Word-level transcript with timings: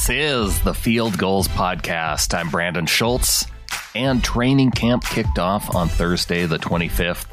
This 0.00 0.08
is 0.08 0.62
the 0.62 0.72
Field 0.72 1.18
Gulls 1.18 1.46
Podcast. 1.48 2.32
I'm 2.32 2.48
Brandon 2.48 2.86
Schultz, 2.86 3.44
and 3.94 4.24
training 4.24 4.70
camp 4.70 5.04
kicked 5.04 5.38
off 5.38 5.74
on 5.74 5.90
Thursday, 5.90 6.46
the 6.46 6.56
25th. 6.56 7.26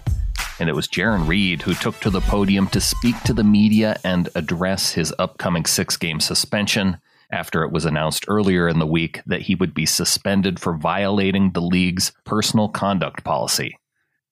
And 0.59 0.67
it 0.67 0.75
was 0.75 0.89
Jarran 0.89 1.29
Reed 1.29 1.61
who 1.61 1.73
took 1.73 1.97
to 2.01 2.09
the 2.09 2.19
podium 2.19 2.67
to 2.67 2.81
speak 2.81 3.17
to 3.23 3.33
the 3.33 3.45
media 3.45 3.97
and 4.03 4.27
address 4.35 4.91
his 4.91 5.13
upcoming 5.17 5.65
six 5.65 5.95
game 5.95 6.19
suspension 6.19 6.97
after 7.31 7.63
it 7.63 7.71
was 7.71 7.85
announced 7.85 8.25
earlier 8.27 8.67
in 8.67 8.79
the 8.79 8.85
week 8.85 9.21
that 9.25 9.43
he 9.43 9.55
would 9.55 9.73
be 9.73 9.85
suspended 9.85 10.59
for 10.59 10.75
violating 10.75 11.51
the 11.51 11.61
league's 11.61 12.11
personal 12.25 12.67
conduct 12.67 13.23
policy. 13.23 13.79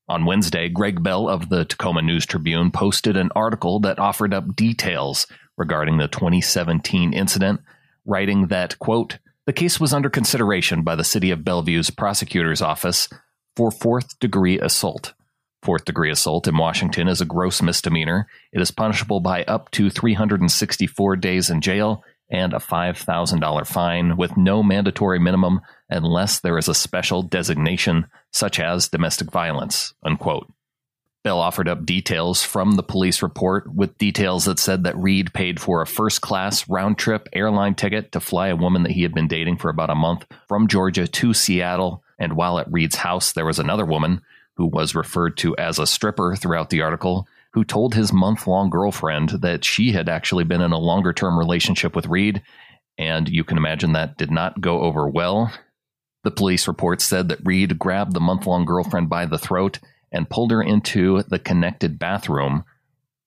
On 0.10 0.26
Wednesday, 0.26 0.68
Gregg 0.68 1.02
Bell 1.02 1.30
of 1.30 1.48
the 1.48 1.64
Tacoma 1.64 2.02
News 2.02 2.26
Tribune 2.26 2.70
posted 2.70 3.16
an 3.16 3.32
article 3.34 3.80
that 3.80 3.98
offered 3.98 4.34
up 4.34 4.58
details 4.58 5.26
regarding 5.56 6.00
the 6.00 6.10
2017 6.10 7.14
incident 7.14 7.62
writing 8.06 8.48
that, 8.48 8.78
quote, 8.80 9.20
the 9.46 9.54
case 9.54 9.80
was 9.80 9.94
under 9.94 10.10
consideration 10.10 10.82
by 10.82 10.96
the 10.96 11.04
city 11.04 11.32
of 11.32 11.44
Bellevue's 11.44 11.90
prosecutor's 11.90 12.62
office 12.62 13.08
for 13.56 13.72
fourth 13.72 14.18
degree 14.20 14.60
assault. 14.60 15.14
Fourth 15.62 15.86
degree 15.86 16.12
assault 16.12 16.48
in 16.48 16.58
Washington 16.58 17.08
is 17.08 17.22
a 17.22 17.26
gross 17.26 17.62
misdemeanor. 17.62 18.28
It 18.52 18.62
is 18.62 18.72
punishable 18.72 19.20
by 19.20 19.44
up 19.44 19.72
to 19.72 19.90
364 19.90 21.16
days 21.16 21.50
in 21.50 21.62
jail 21.62 22.04
and 22.30 22.54
a 22.54 22.58
$5,000 22.58 23.68
fine 23.68 24.18
with 24.18 24.36
no 24.38 24.64
mandatory 24.64 25.20
minimum 25.20 25.62
unless 25.90 26.40
there 26.40 26.58
is 26.58 26.68
a 26.68 26.74
special 26.74 27.22
designation 27.22 28.08
such 28.32 28.60
as 28.60 28.90
domestic 28.90 29.32
violence, 29.32 29.94
unquote. 30.04 30.52
Bell 31.26 31.40
offered 31.40 31.68
up 31.68 31.88
details 31.88 32.44
from 32.44 32.74
the 32.74 32.84
police 32.84 33.24
report 33.24 33.74
with 33.74 33.98
details 33.98 34.46
that 34.46 34.60
said 34.60 34.84
that 34.84 34.96
Reed 34.96 35.34
paid 35.34 35.60
for 35.60 35.82
a 35.82 35.88
first 35.88 36.22
class 36.22 36.70
round 36.70 37.00
trip 37.00 37.28
airline 37.34 37.74
ticket 37.74 38.12
to 38.12 38.20
fly 38.20 38.50
a 38.50 38.56
woman 38.56 38.84
that 38.84 38.92
he 38.92 39.02
had 39.02 39.16
been 39.16 39.28
dating 39.28 39.58
for 39.58 39.70
about 39.70 39.90
a 39.90 39.96
month 39.96 40.28
from 40.48 40.68
Georgia 40.68 41.08
to 41.08 41.34
Seattle. 41.34 42.04
And 42.20 42.38
while 42.38 42.60
at 42.60 42.72
Reed's 42.72 42.98
house, 42.98 43.34
there 43.34 43.48
was 43.48 43.58
another 43.58 43.86
woman 43.86 44.22
who 44.58 44.68
was 44.68 44.94
referred 44.94 45.36
to 45.38 45.58
as 45.58 45.80
a 45.80 45.88
stripper 45.88 46.36
throughout 46.36 46.70
the 46.70 46.84
article 46.84 47.28
who 47.54 47.64
told 47.64 47.96
his 47.96 48.14
month 48.14 48.46
long 48.46 48.70
girlfriend 48.70 49.30
that 49.42 49.66
she 49.66 49.94
had 49.94 50.08
actually 50.08 50.44
been 50.44 50.62
in 50.62 50.74
a 50.74 50.78
longer 50.78 51.12
term 51.12 51.40
relationship 51.40 51.96
with 51.96 52.06
Reed. 52.06 52.44
And 53.00 53.28
you 53.28 53.44
can 53.44 53.58
imagine 53.58 53.94
that 53.94 54.20
did 54.20 54.30
not 54.30 54.62
go 54.62 54.82
over 54.82 55.10
well. 55.10 55.52
The 56.24 56.30
police 56.30 56.68
report 56.68 57.02
said 57.02 57.30
that 57.30 57.44
Reed 57.44 57.80
grabbed 57.80 58.14
the 58.14 58.20
month 58.20 58.46
long 58.46 58.64
girlfriend 58.64 59.10
by 59.10 59.26
the 59.26 59.40
throat 59.40 59.80
and 60.16 60.30
pulled 60.30 60.52
her 60.52 60.64
into 60.64 61.24
the 61.24 61.40
connected 61.40 62.00
bathroom, 62.00 62.64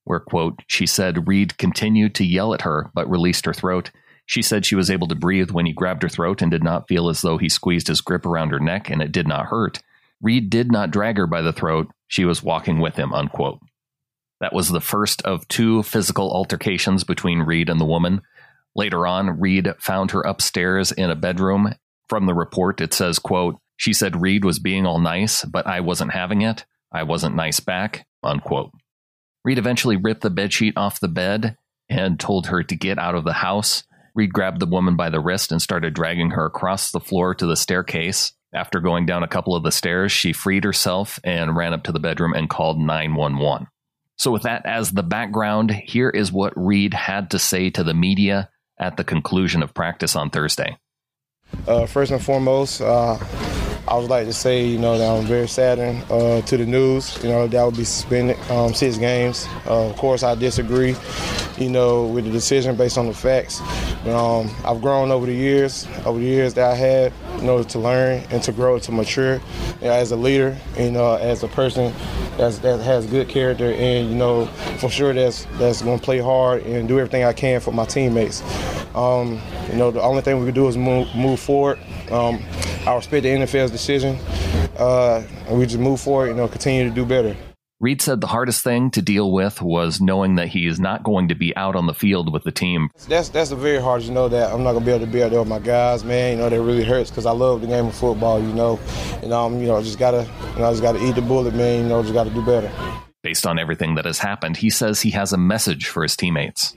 where, 0.05 0.21
quote, 0.21 0.63
she 0.67 0.87
said 0.87 1.29
Reed 1.29 1.59
continued 1.59 2.15
to 2.17 2.25
yell 2.25 2.55
at 2.55 2.63
her 2.63 2.91
but 2.95 3.11
released 3.11 3.45
her 3.47 3.53
throat. 3.53 3.91
She 4.27 4.43
said 4.43 4.67
she 4.67 4.75
was 4.75 4.91
able 4.91 5.07
to 5.09 5.15
breathe 5.15 5.51
when 5.51 5.67
he 5.67 5.73
grabbed 5.73 6.03
her 6.03 6.09
throat 6.09 6.43
and 6.43 6.51
did 6.51 6.65
not 6.65 6.89
feel 6.89 7.09
as 7.09 7.23
though 7.23 7.39
he 7.39 7.49
squeezed 7.49 7.89
his 7.89 8.01
grip 8.01 8.27
around 8.27 8.51
her 8.51 8.61
neck 8.61 8.91
and 8.91 9.01
it 9.01 9.13
did 9.13 9.29
not 9.29 9.47
hurt. 9.47 9.81
Reed 10.21 10.51
did 10.51 10.73
not 10.73 10.91
drag 10.91 11.17
her 11.17 11.27
by 11.27 11.43
the 11.43 11.53
throat. 11.53 11.89
She 12.09 12.25
was 12.25 12.43
walking 12.43 12.81
with 12.81 12.97
him, 12.97 13.13
unquote. 13.13 13.61
That 14.41 14.53
was 14.53 14.69
the 14.69 14.81
first 14.81 15.23
of 15.23 15.47
two 15.49 15.83
physical 15.83 16.31
altercations 16.31 17.05
between 17.05 17.41
Reed 17.41 17.69
and 17.69 17.81
the 17.81 17.85
woman. 17.85 18.23
Later 18.75 19.07
on, 19.07 19.41
Reed 19.41 19.69
found 19.79 20.13
her 20.13 20.23
upstairs 20.23 20.93
in 20.93 21.11
a 21.11 21.17
bedroom. 21.17 21.75
From 22.09 22.27
the 22.27 22.35
report, 22.35 22.81
it 22.81 22.95
says, 22.95 23.19
quote, 23.19 23.59
she 23.77 23.93
said 23.93 24.21
Reed 24.21 24.45
was 24.45 24.59
being 24.59 24.87
all 24.87 24.99
nice, 24.99 25.45
but 25.45 25.67
I 25.67 25.81
wasn't 25.81 26.13
having 26.13 26.43
it. 26.43 26.65
I 26.93 27.03
wasn't 27.03 27.37
nice 27.37 27.61
back, 27.61 28.07
unquote. 28.23 28.71
Reed 29.45 29.59
eventually 29.59 29.97
ripped 29.97 30.23
the 30.23 30.31
bedsheet 30.31 30.75
off 30.77 31.01
the 31.01 31.09
bed 31.09 31.57
and 31.89 32.19
told 32.19 32.49
her 32.49 32.63
to 32.63 32.77
get 32.77 32.99
out 32.99 33.15
of 33.15 33.25
the 33.25 33.33
house. 33.33 33.85
Reed 34.15 34.33
grabbed 34.33 34.61
the 34.61 34.67
woman 34.67 34.97
by 34.97 35.11
the 35.11 35.21
wrist 35.21 35.53
and 35.53 35.63
started 35.63 35.95
dragging 35.95 36.31
her 36.31 36.47
across 36.47 36.91
the 36.91 37.01
floor 37.01 37.35
to 37.35 37.47
the 37.47 37.57
staircase. 37.57 38.33
After 38.55 38.81
going 38.81 39.07
down 39.07 39.23
a 39.23 39.29
couple 39.29 39.55
of 39.55 39.63
the 39.63 39.71
stairs, 39.71 40.11
she 40.11 40.33
freed 40.33 40.65
herself 40.65 41.21
and 41.23 41.57
ran 41.57 41.75
up 41.75 41.85
to 41.85 41.93
the 41.93 42.01
bedroom 42.01 42.33
and 42.33 42.49
called 42.49 42.79
911. 42.81 43.69
So, 44.17 44.33
with 44.33 44.43
that 44.43 44.67
as 44.67 44.91
the 44.91 45.03
background, 45.03 45.71
here 45.71 46.11
is 46.11 46.33
what 46.33 46.53
Reed 46.57 46.93
had 46.95 47.31
to 47.31 47.39
say 47.39 47.71
to 47.71 47.85
the 47.85 47.95
media 47.95 48.49
at 48.81 48.97
the 48.97 49.05
conclusion 49.05 49.63
of 49.63 49.75
practice 49.75 50.17
on 50.17 50.31
Thursday. 50.31 50.77
Uh, 51.67 51.87
first 51.87 52.11
and 52.11 52.23
foremost, 52.23 52.81
uh, 52.81 53.17
I 53.89 53.97
would 53.97 54.11
like 54.11 54.27
to 54.27 54.35
say, 54.35 54.67
you 54.67 54.79
know, 54.79 54.99
that 54.99 55.09
I'm 55.09 55.25
very 55.25 55.49
saddened 55.49 56.05
uh, 56.11 56.43
to 56.43 56.57
the 56.59 56.67
news. 56.67 57.17
You 57.23 57.31
know, 57.31 57.47
that 57.47 57.65
would 57.65 57.77
be 57.77 57.85
suspended 57.85 58.39
um, 58.51 58.75
six 58.75 58.99
games. 58.99 59.49
Uh, 59.67 59.89
of 59.89 59.97
course, 59.97 60.23
I 60.23 60.35
disagree, 60.35 60.95
you 61.57 61.71
know, 61.71 62.07
with 62.07 62.27
the 62.27 62.31
decision 62.31 62.77
based 62.77 62.99
on 62.99 63.07
the 63.07 63.15
facts. 63.15 63.63
But, 64.05 64.15
um, 64.15 64.51
I've 64.67 64.83
grown 64.83 65.11
over 65.11 65.25
the 65.25 65.35
years, 65.35 65.89
over 66.05 66.19
the 66.19 66.27
years 66.27 66.53
that 66.55 66.71
I 66.71 66.75
had, 66.75 67.15
you 67.39 67.45
know, 67.45 67.63
to 67.63 67.79
learn 67.79 68.23
and 68.31 68.43
to 68.43 68.53
grow, 68.53 68.79
to 68.79 68.93
mature 68.93 69.35
you 69.81 69.87
know, 69.87 69.93
as 69.93 70.13
a 70.13 70.17
leader, 70.17 70.55
you 70.79 70.91
know, 70.91 71.15
as 71.15 71.43
a 71.43 71.49
person 71.49 71.95
that's, 72.37 72.59
that 72.59 72.81
has 72.81 73.07
good 73.07 73.31
character 73.31 73.73
and, 73.73 74.11
you 74.11 74.17
know, 74.17 74.47
for 74.81 74.91
sure 74.91 75.15
that's, 75.15 75.47
that's 75.53 75.81
going 75.81 75.99
to 75.99 76.05
play 76.05 76.19
hard 76.19 76.63
and 76.65 76.89
do 76.89 76.99
everything 76.99 77.25
I 77.25 77.33
can 77.33 77.59
for 77.61 77.73
my 77.73 77.87
teammates. 77.87 78.43
Um, 78.95 79.41
you 79.71 79.77
know, 79.77 79.91
the 79.91 80.03
only 80.03 80.21
thing 80.21 80.39
we 80.41 80.45
can 80.45 80.55
do 80.55 80.69
is 80.69 80.77
move, 80.77 81.09
move 81.15 81.41
forward. 81.41 81.79
Um, 82.11 82.43
I 82.89 82.95
respect 82.95 83.23
the 83.25 83.29
NFL's 83.29 83.71
decision. 83.71 84.17
Uh, 84.79 85.23
and 85.47 85.59
we 85.59 85.67
just 85.67 85.79
move 85.79 86.01
forward, 86.01 86.29
you 86.29 86.35
know, 86.35 86.49
continue 86.49 86.89
to 86.89 86.95
do 86.95 87.05
better. 87.05 87.37
Reed 87.81 88.01
said 88.01 88.23
the 88.23 88.27
hardest 88.27 88.65
thing 88.65 88.91
to 88.93 89.03
deal 89.03 89.31
with 89.31 89.61
was 89.61 90.01
knowing 90.01 90.37
that 90.37 90.49
he 90.49 90.67
is 90.67 90.81
not 90.81 91.05
going 91.05 91.29
to 91.29 91.35
be 91.35 91.55
out 91.55 91.77
on 91.77 91.87
the 91.87 91.93
field 91.93 92.33
with 92.33 92.45
the 92.45 92.51
team. 92.51 92.89
That's 93.07 93.29
that's 93.29 93.51
the 93.51 93.57
very 93.57 93.81
hard. 93.81 94.03
You 94.03 94.13
know 94.13 94.27
that 94.29 94.53
I'm 94.53 94.65
not 94.65 94.73
gonna 94.73 94.87
be 94.87 94.91
able 94.91 95.05
to 95.05 95.13
be 95.13 95.23
out 95.23 95.31
there 95.31 95.39
with 95.39 95.49
my 95.49 95.59
guys, 95.59 96.03
man. 96.03 96.33
You 96.33 96.39
know 96.39 96.49
that 96.49 96.61
really 96.63 96.83
hurts 96.83 97.11
because 97.11 97.27
I 97.27 97.31
love 97.31 97.61
the 97.61 97.67
game 97.67 97.87
of 97.87 97.95
football. 97.95 98.41
You 98.41 98.53
know, 98.53 98.81
and 99.23 99.33
um, 99.33 99.61
you 99.61 99.69
know, 99.69 99.81
just 99.81 99.99
gotta, 99.99 100.29
you 100.55 100.59
know, 100.59 100.69
I 100.69 100.71
just 100.73 100.83
gotta 100.83 101.05
eat 101.07 101.15
the 101.15 101.23
bullet, 101.23 101.55
man. 101.55 101.83
You 101.83 101.89
know, 101.89 102.03
just 102.03 102.15
gotta 102.15 102.31
do 102.31 102.45
better. 102.45 102.73
Based 103.29 103.47
on 103.47 103.59
everything 103.59 103.95
that 103.97 104.07
has 104.07 104.19
happened, 104.19 104.57
he 104.57 104.71
says 104.71 105.03
he 105.03 105.11
has 105.11 105.35
a 105.35 105.37
message 105.37 105.89
for 105.89 106.03
his 106.03 106.17
teammates. 106.17 106.75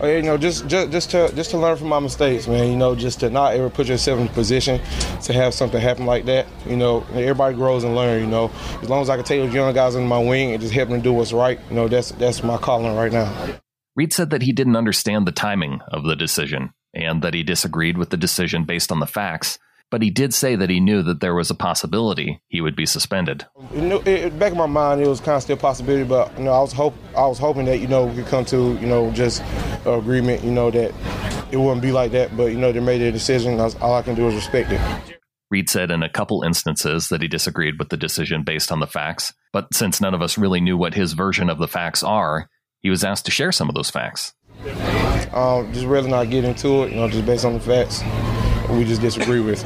Oh, 0.00 0.06
you 0.06 0.22
know, 0.22 0.38
just, 0.38 0.68
just 0.68 0.92
just 0.92 1.10
to 1.10 1.32
just 1.34 1.50
to 1.50 1.58
learn 1.58 1.76
from 1.76 1.88
my 1.88 1.98
mistakes, 1.98 2.46
man. 2.46 2.70
You 2.70 2.76
know, 2.76 2.94
just 2.94 3.18
to 3.18 3.30
not 3.30 3.54
ever 3.54 3.68
put 3.68 3.88
yourself 3.88 4.20
in 4.20 4.28
a 4.28 4.30
position 4.30 4.80
to 5.22 5.32
have 5.32 5.54
something 5.54 5.80
happen 5.80 6.06
like 6.06 6.24
that. 6.26 6.46
You 6.66 6.76
know, 6.76 7.04
everybody 7.12 7.56
grows 7.56 7.82
and 7.82 7.96
learns. 7.96 8.22
You 8.22 8.30
know, 8.30 8.48
as 8.80 8.88
long 8.88 9.02
as 9.02 9.10
I 9.10 9.16
can 9.16 9.24
take 9.24 9.40
those 9.42 9.52
young 9.52 9.74
guys 9.74 9.96
under 9.96 10.06
my 10.06 10.20
wing 10.20 10.52
and 10.52 10.62
just 10.62 10.72
help 10.72 10.88
them 10.88 11.00
do 11.00 11.12
what's 11.12 11.32
right, 11.32 11.58
you 11.68 11.74
know, 11.74 11.88
that's 11.88 12.12
that's 12.12 12.44
my 12.44 12.58
calling 12.58 12.94
right 12.94 13.10
now. 13.10 13.58
Reed 13.96 14.12
said 14.12 14.30
that 14.30 14.42
he 14.42 14.52
didn't 14.52 14.76
understand 14.76 15.26
the 15.26 15.32
timing 15.32 15.80
of 15.88 16.04
the 16.04 16.14
decision 16.14 16.74
and 16.94 17.22
that 17.22 17.34
he 17.34 17.42
disagreed 17.42 17.98
with 17.98 18.10
the 18.10 18.16
decision 18.16 18.62
based 18.62 18.92
on 18.92 19.00
the 19.00 19.06
facts 19.08 19.58
but 19.92 20.00
he 20.00 20.08
did 20.08 20.32
say 20.32 20.56
that 20.56 20.70
he 20.70 20.80
knew 20.80 21.02
that 21.02 21.20
there 21.20 21.34
was 21.34 21.50
a 21.50 21.54
possibility 21.54 22.40
he 22.48 22.62
would 22.62 22.74
be 22.74 22.86
suspended. 22.86 23.46
You 23.74 23.82
know, 23.82 24.02
it, 24.06 24.38
back 24.38 24.52
in 24.52 24.58
my 24.58 24.64
mind, 24.64 25.02
it 25.02 25.06
was 25.06 25.20
kind 25.20 25.36
of 25.36 25.42
still 25.42 25.58
a 25.58 25.60
possibility, 25.60 26.02
but 26.02 26.36
you 26.38 26.44
know, 26.44 26.52
I 26.52 26.60
was 26.60 26.72
hope 26.72 26.94
I 27.14 27.26
was 27.26 27.38
hoping 27.38 27.66
that 27.66 27.78
you 27.78 27.88
know 27.88 28.06
we 28.06 28.14
could 28.14 28.26
come 28.26 28.46
to 28.46 28.72
you 28.78 28.86
know 28.86 29.10
just 29.10 29.42
agreement, 29.84 30.42
you 30.44 30.50
know 30.50 30.70
that 30.70 30.94
it 31.52 31.58
wouldn't 31.58 31.82
be 31.82 31.92
like 31.92 32.12
that. 32.12 32.34
But 32.34 32.52
you 32.52 32.58
know, 32.58 32.72
they 32.72 32.80
made 32.80 33.02
their 33.02 33.12
decision. 33.12 33.60
All 33.60 33.94
I 33.94 34.00
can 34.00 34.14
do 34.14 34.26
is 34.28 34.34
respect 34.34 34.72
it. 34.72 34.80
Reed 35.50 35.68
said 35.68 35.90
in 35.90 36.02
a 36.02 36.08
couple 36.08 36.42
instances 36.42 37.10
that 37.10 37.20
he 37.20 37.28
disagreed 37.28 37.78
with 37.78 37.90
the 37.90 37.98
decision 37.98 38.44
based 38.44 38.72
on 38.72 38.80
the 38.80 38.86
facts, 38.86 39.34
but 39.52 39.74
since 39.74 40.00
none 40.00 40.14
of 40.14 40.22
us 40.22 40.38
really 40.38 40.62
knew 40.62 40.78
what 40.78 40.94
his 40.94 41.12
version 41.12 41.50
of 41.50 41.58
the 41.58 41.68
facts 41.68 42.02
are, 42.02 42.48
he 42.80 42.88
was 42.88 43.04
asked 43.04 43.26
to 43.26 43.30
share 43.30 43.52
some 43.52 43.68
of 43.68 43.74
those 43.74 43.90
facts. 43.90 44.32
Um, 45.34 45.70
just 45.74 45.84
rather 45.84 46.08
not 46.08 46.30
get 46.30 46.44
into 46.44 46.84
it, 46.84 46.92
you 46.92 46.96
know, 46.96 47.10
just 47.10 47.26
based 47.26 47.44
on 47.44 47.52
the 47.52 47.60
facts 47.60 48.02
we 48.78 48.84
just 48.84 49.00
disagree 49.00 49.40
with. 49.40 49.64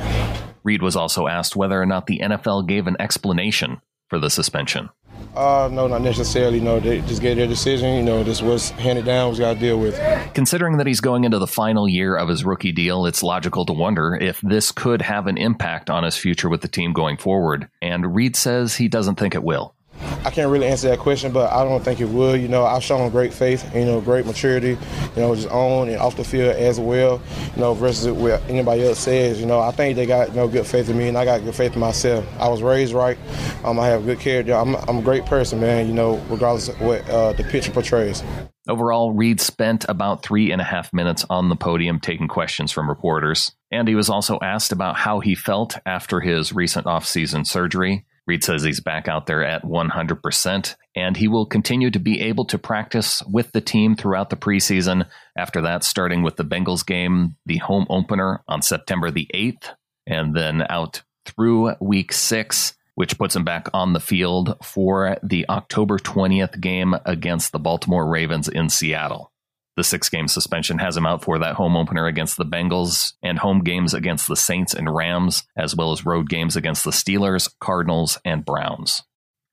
Reed 0.64 0.82
was 0.82 0.96
also 0.96 1.26
asked 1.26 1.56
whether 1.56 1.80
or 1.80 1.86
not 1.86 2.06
the 2.06 2.20
NFL 2.20 2.66
gave 2.66 2.86
an 2.86 2.96
explanation 3.00 3.80
for 4.08 4.18
the 4.18 4.30
suspension. 4.30 4.90
Uh, 5.34 5.68
no, 5.70 5.86
not 5.86 6.00
necessarily. 6.00 6.60
No, 6.60 6.80
they 6.80 7.02
just 7.02 7.20
gave 7.20 7.36
their 7.36 7.46
decision. 7.46 7.94
You 7.94 8.02
know, 8.02 8.24
this 8.24 8.40
was 8.40 8.70
handed 8.70 9.04
down. 9.04 9.32
We 9.32 9.38
got 9.38 9.54
to 9.54 9.60
deal 9.60 9.78
with. 9.78 10.00
Considering 10.34 10.78
that 10.78 10.86
he's 10.86 11.00
going 11.00 11.24
into 11.24 11.38
the 11.38 11.46
final 11.46 11.86
year 11.86 12.16
of 12.16 12.28
his 12.28 12.44
rookie 12.44 12.72
deal, 12.72 13.04
it's 13.06 13.22
logical 13.22 13.66
to 13.66 13.72
wonder 13.72 14.14
if 14.14 14.40
this 14.40 14.72
could 14.72 15.02
have 15.02 15.26
an 15.26 15.36
impact 15.36 15.90
on 15.90 16.04
his 16.04 16.16
future 16.16 16.48
with 16.48 16.62
the 16.62 16.68
team 16.68 16.92
going 16.92 17.18
forward. 17.18 17.68
And 17.82 18.14
Reed 18.14 18.34
says 18.34 18.76
he 18.76 18.88
doesn't 18.88 19.16
think 19.16 19.34
it 19.34 19.44
will. 19.44 19.75
I 20.24 20.30
can't 20.30 20.50
really 20.50 20.66
answer 20.66 20.88
that 20.88 20.98
question, 20.98 21.32
but 21.32 21.52
I 21.52 21.64
don't 21.64 21.82
think 21.84 22.00
it 22.00 22.08
would. 22.08 22.40
You 22.40 22.48
know, 22.48 22.64
I've 22.64 22.82
shown 22.82 23.08
great 23.10 23.32
faith, 23.32 23.64
you 23.74 23.84
know, 23.84 24.00
great 24.00 24.26
maturity, 24.26 24.70
you 24.70 25.22
know, 25.22 25.34
just 25.34 25.48
on 25.48 25.88
and 25.88 25.98
off 25.98 26.16
the 26.16 26.24
field 26.24 26.56
as 26.56 26.80
well, 26.80 27.20
you 27.54 27.60
know, 27.60 27.74
versus 27.74 28.08
what 28.08 28.42
anybody 28.48 28.86
else 28.86 28.98
says. 28.98 29.40
You 29.40 29.46
know, 29.46 29.60
I 29.60 29.70
think 29.70 29.96
they 29.96 30.06
got, 30.06 30.30
you 30.30 30.36
know, 30.36 30.48
good 30.48 30.66
faith 30.66 30.88
in 30.88 30.98
me, 30.98 31.08
and 31.08 31.16
I 31.16 31.24
got 31.24 31.44
good 31.44 31.54
faith 31.54 31.74
in 31.74 31.80
myself. 31.80 32.26
I 32.38 32.48
was 32.48 32.62
raised 32.62 32.92
right. 32.92 33.18
Um, 33.64 33.78
I 33.78 33.86
have 33.86 34.04
good 34.04 34.20
character. 34.20 34.54
I'm, 34.54 34.74
I'm 34.88 34.98
a 34.98 35.02
great 35.02 35.26
person, 35.26 35.60
man, 35.60 35.86
you 35.86 35.94
know, 35.94 36.16
regardless 36.28 36.68
of 36.68 36.80
what 36.80 37.08
uh, 37.08 37.32
the 37.32 37.44
picture 37.44 37.72
portrays. 37.72 38.22
Overall, 38.68 39.12
Reed 39.12 39.40
spent 39.40 39.84
about 39.88 40.24
three 40.24 40.50
and 40.50 40.60
a 40.60 40.64
half 40.64 40.92
minutes 40.92 41.24
on 41.30 41.48
the 41.48 41.56
podium 41.56 42.00
taking 42.00 42.26
questions 42.26 42.72
from 42.72 42.88
reporters. 42.88 43.52
And 43.70 43.86
he 43.86 43.94
was 43.94 44.10
also 44.10 44.40
asked 44.42 44.72
about 44.72 44.96
how 44.96 45.20
he 45.20 45.36
felt 45.36 45.78
after 45.86 46.20
his 46.20 46.52
recent 46.52 46.86
offseason 46.86 47.46
surgery 47.46 48.06
Reed 48.26 48.42
says 48.42 48.62
he's 48.62 48.80
back 48.80 49.06
out 49.06 49.26
there 49.26 49.44
at 49.44 49.62
100%, 49.62 50.74
and 50.96 51.16
he 51.16 51.28
will 51.28 51.46
continue 51.46 51.90
to 51.90 52.00
be 52.00 52.20
able 52.22 52.44
to 52.46 52.58
practice 52.58 53.22
with 53.30 53.52
the 53.52 53.60
team 53.60 53.94
throughout 53.94 54.30
the 54.30 54.36
preseason. 54.36 55.06
After 55.36 55.62
that, 55.62 55.84
starting 55.84 56.22
with 56.22 56.36
the 56.36 56.44
Bengals 56.44 56.84
game, 56.84 57.36
the 57.46 57.58
home 57.58 57.86
opener 57.88 58.42
on 58.48 58.62
September 58.62 59.10
the 59.10 59.28
8th, 59.32 59.74
and 60.06 60.34
then 60.34 60.66
out 60.68 61.02
through 61.24 61.74
week 61.80 62.12
six, 62.12 62.74
which 62.96 63.18
puts 63.18 63.36
him 63.36 63.44
back 63.44 63.68
on 63.72 63.92
the 63.92 64.00
field 64.00 64.56
for 64.62 65.18
the 65.22 65.46
October 65.48 65.98
20th 65.98 66.60
game 66.60 66.96
against 67.04 67.52
the 67.52 67.58
Baltimore 67.58 68.08
Ravens 68.08 68.48
in 68.48 68.68
Seattle. 68.68 69.32
The 69.76 69.84
six 69.84 70.08
game 70.08 70.26
suspension 70.26 70.78
has 70.78 70.96
him 70.96 71.04
out 71.04 71.22
for 71.22 71.38
that 71.38 71.54
home 71.54 71.76
opener 71.76 72.06
against 72.06 72.38
the 72.38 72.46
Bengals 72.46 73.12
and 73.22 73.38
home 73.38 73.62
games 73.62 73.92
against 73.92 74.26
the 74.26 74.36
Saints 74.36 74.72
and 74.72 74.94
Rams, 74.94 75.44
as 75.56 75.76
well 75.76 75.92
as 75.92 76.06
road 76.06 76.30
games 76.30 76.56
against 76.56 76.82
the 76.82 76.90
Steelers, 76.90 77.50
Cardinals, 77.60 78.18
and 78.24 78.44
Browns. 78.44 79.02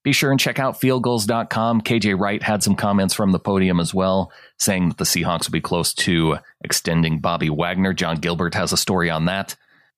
Be 0.03 0.11
sure 0.11 0.31
and 0.31 0.39
check 0.39 0.59
out 0.59 0.79
fieldgulls.com. 0.81 1.81
KJ 1.81 2.19
Wright 2.19 2.43
had 2.43 2.61
some 2.61 2.75
comments 2.75 3.13
from 3.13 3.31
the 3.31 3.39
podium 3.39 3.79
as 3.79 3.93
well, 3.93 4.31
saying 4.59 4.89
that 4.89 4.97
the 4.97 5.05
Seahawks 5.05 5.45
will 5.45 5.53
be 5.53 5.61
close 5.61 5.93
to 5.93 6.37
extending 6.61 7.19
Bobby 7.19 7.49
Wagner. 7.49 7.93
John 7.93 8.17
Gilbert 8.17 8.53
has 8.53 8.73
a 8.73 8.77
story 8.77 9.09
on 9.09 9.25
that. 9.25 9.55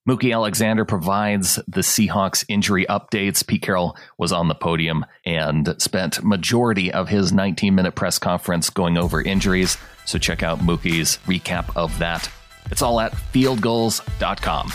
Mookie 0.08 0.34
Alexander 0.34 0.86
provides 0.86 1.56
the 1.68 1.82
Seahawks 1.82 2.46
injury 2.48 2.86
updates. 2.88 3.46
Pete 3.46 3.64
Carroll 3.64 3.98
was 4.20 4.32
on 4.32 4.48
the 4.48 4.56
podium 4.56 5.04
and 5.26 5.76
spent 5.80 6.24
majority 6.24 6.92
of 6.92 7.10
his 7.10 7.34
19 7.34 7.74
minute 7.74 7.96
press 7.96 8.20
conference 8.20 8.70
going 8.70 8.98
over 8.98 9.20
injuries. 9.20 9.78
So 10.06 10.20
check 10.20 10.44
out 10.44 10.60
Mookie's 10.60 11.18
recap 11.26 11.76
of 11.76 11.98
that. 11.98 12.30
It's 12.70 12.84
all 12.84 13.00
at 13.00 13.14
fieldgulls.com. 13.14 14.72